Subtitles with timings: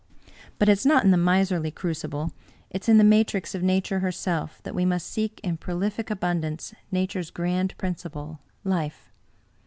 [0.57, 2.31] But it is not in the miserly crucible,
[2.71, 6.73] it is in the matrix of Nature herself, that we must seek in prolific abundance
[6.91, 8.39] Nature's grand principle—
[8.75, 9.11] life.